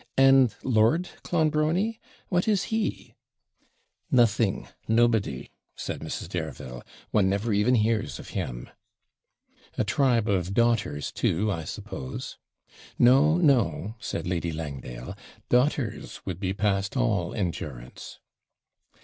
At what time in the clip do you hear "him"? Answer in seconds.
8.29-8.67